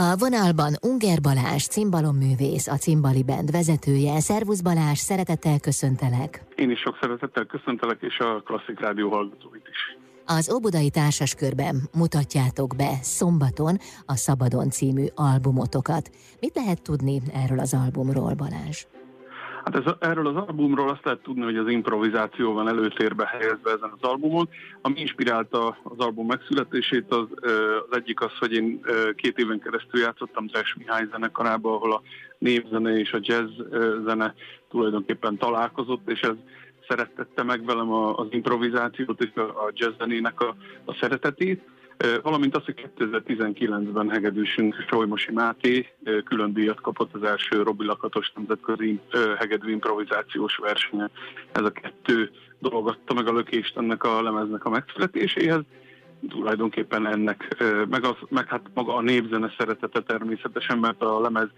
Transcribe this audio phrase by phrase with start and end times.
[0.00, 4.20] A vonalban Unger Balázs, cimbalomművész, a Cimbali Band vezetője.
[4.20, 6.42] Szervusz Balázs, szeretettel köszöntelek.
[6.54, 9.96] Én is sok szeretettel köszöntelek, és a Klasszik Rádió hallgatóit is.
[10.26, 13.76] Az Óbudai Társaskörben mutatjátok be szombaton
[14.06, 16.10] a Szabadon című albumotokat.
[16.40, 18.86] Mit lehet tudni erről az albumról, Balázs?
[19.64, 23.92] Hát ez, erről az albumról azt lehet tudni, hogy az improvizáció van előtérbe helyezve ezen
[24.00, 24.48] az albumon.
[24.80, 27.26] Ami inspirálta az album megszületését, az,
[27.90, 28.80] az egyik az, hogy én
[29.14, 32.02] két éven keresztül játszottam Zes Mihály zenekarában, ahol a
[32.38, 33.50] népzene és a jazz
[34.04, 34.34] zene
[34.70, 36.36] tulajdonképpen találkozott, és ez
[36.88, 41.62] szerettette meg velem az improvizációt és a jazz zenének a, a szeretetét
[42.22, 45.86] valamint az, hogy 2019-ben hegedűsünk Solymosi Máté
[46.24, 49.00] külön díjat kapott az első Robi Lakatos nemzetközi
[49.38, 51.10] hegedű improvizációs versenye.
[51.52, 55.62] Ez a kettő dolog adta meg a lökést ennek a lemeznek a megszületéséhez
[56.28, 57.56] tulajdonképpen ennek,
[57.88, 61.48] meg, az, meg hát maga a népzene szeretete természetesen, mert a lemez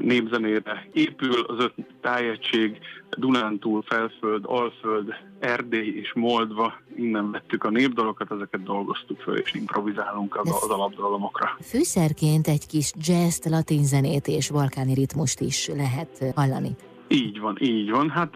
[0.00, 2.78] népzenére épül, az öt tájegység
[3.10, 10.36] Dunántúl, Felföld, Alföld, Erdély és Moldva, innen vettük a népdalokat, ezeket dolgoztuk föl és improvizálunk
[10.36, 11.56] az, az alapdalomokra.
[11.60, 16.70] Fűszerként egy kis jazz, latin zenét és balkáni ritmust is lehet hallani.
[17.08, 18.10] Így van, így van.
[18.10, 18.34] Hát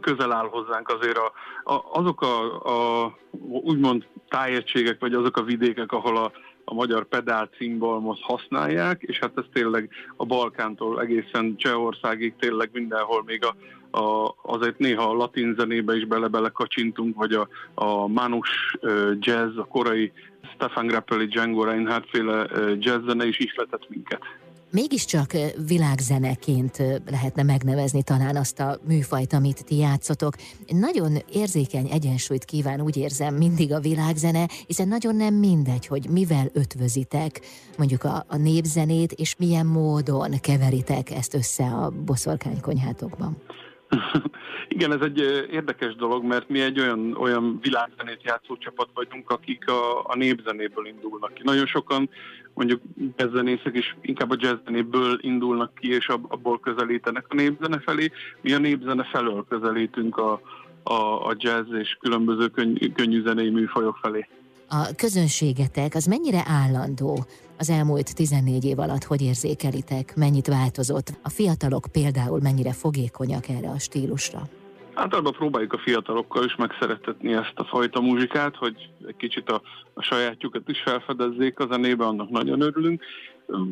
[0.00, 1.32] közel áll hozzánk azért a,
[1.72, 2.62] a, azok a,
[3.04, 6.32] a úgymond tájegységek, vagy azok a vidékek, ahol a
[6.68, 13.22] a magyar pedál cimbalmot használják, és hát ez tényleg a Balkántól egészen Csehországig tényleg mindenhol
[13.26, 13.56] még a,
[13.98, 18.76] a, azért néha a latin zenébe is bele-bele kacsintunk, vagy a, a Manus
[19.18, 20.12] jazz, a korai
[20.54, 22.46] Stefan Grappelli, Django Reinhardt féle
[22.78, 24.22] jazz zene is ihletett minket
[24.70, 25.32] mégiscsak
[25.66, 30.34] világzeneként lehetne megnevezni talán azt a műfajt, amit ti játszotok.
[30.66, 36.50] Nagyon érzékeny egyensúlyt kíván, úgy érzem, mindig a világzene, hiszen nagyon nem mindegy, hogy mivel
[36.52, 37.40] ötvözitek
[37.76, 43.36] mondjuk a, a népzenét, és milyen módon keveritek ezt össze a boszorkánykonyhátokban.
[44.68, 45.18] Igen, ez egy
[45.50, 50.86] érdekes dolog, mert mi egy olyan, olyan világzenét játszó csapat vagyunk, akik a, a népzenéből
[50.86, 51.42] indulnak ki.
[51.44, 52.08] Nagyon sokan
[52.54, 52.80] mondjuk
[53.16, 58.10] jazzzenészek is inkább a jazzzenéből indulnak ki, és abból közelítenek a népzene felé.
[58.40, 60.40] Mi a népzene felől közelítünk a,
[60.82, 64.28] a, a jazz és különböző könny, könnyű zenei műfajok felé.
[64.68, 67.24] A közönségetek az mennyire állandó
[67.58, 69.04] az elmúlt 14 év alatt?
[69.04, 70.16] Hogy érzékelitek?
[70.16, 71.12] Mennyit változott?
[71.22, 74.42] A fiatalok például mennyire fogékonyak erre a stílusra?
[74.94, 79.62] Általában próbáljuk a fiatalokkal is megszeretetni ezt a fajta muzsikát, hogy egy kicsit a,
[79.94, 83.02] a sajátjukat is felfedezzék a zenébe, annak nagyon örülünk.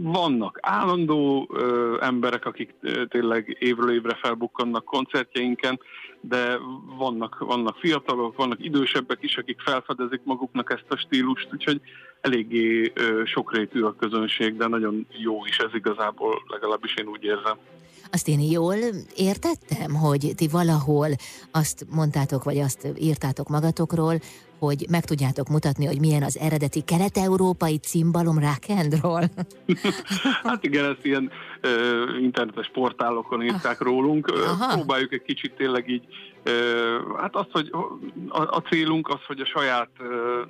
[0.02, 2.74] Vannak állandó ö, emberek, akik
[3.08, 5.80] tényleg évről évre felbukkannak koncertjeinken,
[6.20, 6.58] de
[6.98, 11.80] vannak, vannak fiatalok, vannak idősebbek is, akik felfedezik maguknak ezt a stílust, úgyhogy
[12.20, 17.56] eléggé ö, sokrétű a közönség, de nagyon jó is ez igazából, legalábbis én úgy érzem.
[18.12, 18.76] Azt én jól
[19.16, 21.08] értettem, hogy ti valahol
[21.50, 24.20] azt mondtátok, vagy azt írtátok magatokról,
[24.64, 29.24] hogy meg tudjátok mutatni, hogy milyen az eredeti kelet-európai cimbalom rock and roll?
[30.44, 31.30] hát igen, ezt ilyen
[31.60, 33.86] ö, internetes portálokon írták ah.
[33.86, 34.26] rólunk.
[34.26, 34.74] Aha.
[34.74, 36.04] Próbáljuk egy kicsit tényleg így,
[36.42, 36.52] ö,
[37.20, 37.70] hát az, hogy
[38.28, 40.42] a, a célunk az, hogy a saját ö,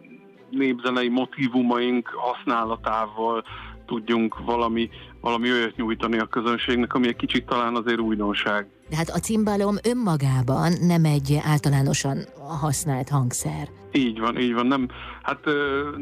[0.50, 3.44] népzenei motivumaink használatával
[3.86, 8.66] tudjunk valami, valami olyat nyújtani a közönségnek, ami egy kicsit talán azért újdonság.
[8.88, 12.18] De hát a cimbalom önmagában nem egy általánosan
[12.60, 13.68] használt hangszer.
[13.96, 14.66] Így van, így van.
[14.66, 14.88] Nem,
[15.22, 15.44] hát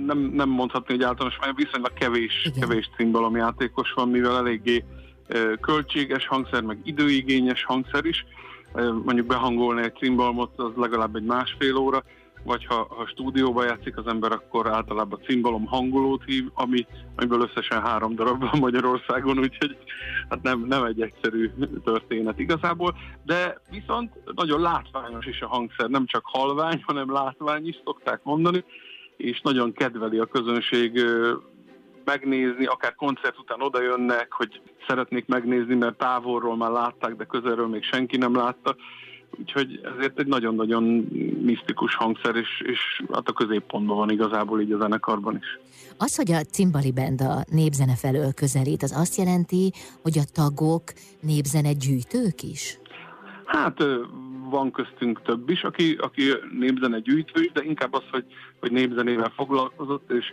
[0.07, 2.69] nem, nem mondhatni, hogy általános, mert viszonylag kevés, Igen.
[2.69, 4.85] kevés cimbalom játékos van, mivel eléggé
[5.61, 8.25] költséges hangszer, meg időigényes hangszer is.
[9.05, 12.05] Mondjuk behangolni egy cimbalmot, az legalább egy másfél óra,
[12.45, 16.87] vagy ha, ha stúdióban játszik az ember, akkor általában cimbalom hangolót hív, ami,
[17.17, 19.77] amiből összesen három darab van Magyarországon, úgyhogy
[20.29, 21.51] hát nem, nem egy egyszerű
[21.85, 27.81] történet igazából, de viszont nagyon látványos is a hangszer, nem csak halvány, hanem látvány is,
[27.85, 28.65] szokták mondani,
[29.17, 31.05] és nagyon kedveli a közönség
[32.05, 37.69] megnézni, akár koncert után oda jönnek, hogy szeretnék megnézni, mert távolról már látták, de közelről
[37.69, 38.77] még senki nem látta
[39.41, 40.83] Úgyhogy ezért egy nagyon-nagyon
[41.43, 45.59] misztikus hangszer, és, és hát a középpontban van igazából így a zenekarban is.
[45.99, 50.83] Az, hogy a Cimbali Band a népzene felől közelít, az azt jelenti, hogy a tagok
[51.21, 52.79] népzene gyűjtők is?
[53.45, 53.85] Hát
[54.51, 56.23] van köztünk több is, aki, aki
[56.59, 58.25] népzene gyűjtő, de inkább az, hogy,
[58.61, 60.33] hogy népzenével foglalkozott, és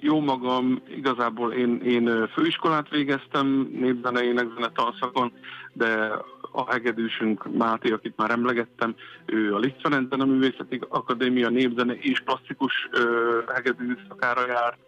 [0.00, 5.32] jó magam, igazából én, én főiskolát végeztem népzene, énekzene tanszakon,
[5.72, 6.10] de
[6.52, 8.94] a hegedűsünk Máté, akit már emlegettem,
[9.26, 12.88] ő a Liszt Ferenc Művészeti Akadémia népzene és klasszikus
[13.54, 14.78] hegedű szakára járt,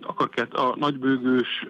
[0.00, 1.66] akkor a nagybőgős,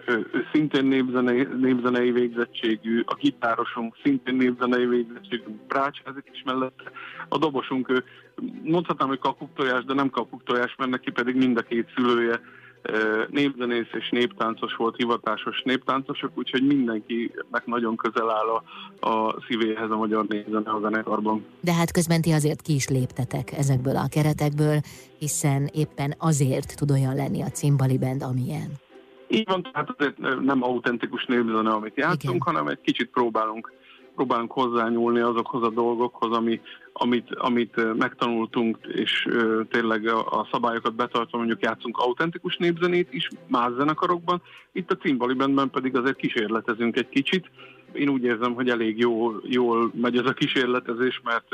[0.53, 6.91] szintén népzenei, népzenei végzettségű, a gitárosunk szintén népzenei végzettségű, Brács, ezek is mellette.
[7.29, 8.03] A dobosunk,
[8.63, 12.41] mondhatnám, hogy kapuktojás, de nem kapuktojás, mert neki pedig mind a két szülője
[13.29, 18.63] népzenész és néptáncos volt, hivatásos néptáncosok, úgyhogy mindenkinek nagyon közel áll a,
[19.09, 21.45] a szívéhez a magyar népzene a zenekarban.
[21.59, 24.79] De hát közben ti azért ki is léptetek ezekből a keretekből,
[25.19, 28.71] hiszen éppen azért tud olyan lenni a cimbali band, amilyen.
[29.27, 32.41] Így van, tehát azért nem autentikus népzene, amit játszunk, Igen.
[32.41, 33.71] hanem egy kicsit próbálunk
[34.17, 36.61] próbálunk hozzányúlni azokhoz a dolgokhoz, ami,
[36.93, 39.27] amit, amit megtanultunk, és
[39.69, 44.41] tényleg a, a szabályokat betartva mondjuk játszunk autentikus népzenét is más zenekarokban.
[44.71, 47.49] Itt a címbalibenben pedig azért kísérletezünk egy kicsit.
[47.93, 51.47] Én úgy érzem, hogy elég jól, jól megy ez a kísérletezés, mert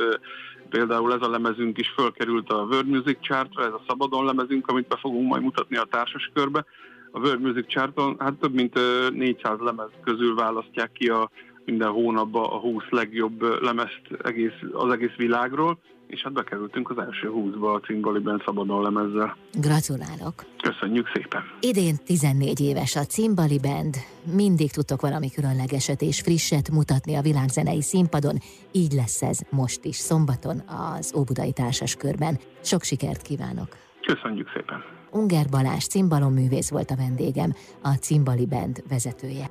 [0.70, 4.88] például ez a lemezünk is fölkerült a World Music Chartra, ez a szabadon lemezünk, amit
[4.88, 6.66] be fogunk majd mutatni a társas körbe.
[7.12, 11.30] A World Music Charton hát több mint 400 lemez közül választják ki a
[11.66, 15.78] minden hónapban a 20 legjobb lemezt egész, az egész világról,
[16.08, 19.38] és hát bekerültünk az első 20-ba a Cimbaliben szabadon lemezzel.
[19.54, 20.46] Gratulálok!
[20.62, 21.42] Köszönjük szépen!
[21.60, 23.96] Idén 14 éves a Cimbali Band.
[24.36, 28.36] Mindig tudtok valami különlegeset és frisset mutatni a világzenei színpadon.
[28.72, 32.40] Így lesz ez most is szombaton az Óbudai Társas Körben.
[32.64, 33.68] Sok sikert kívánok!
[34.06, 34.84] Köszönjük szépen!
[35.12, 39.50] Unger Balázs cimbalom művész volt a vendégem, a Cimbali Band vezetője.